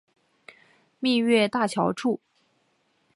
[0.99, 2.19] 蜜月大桥处。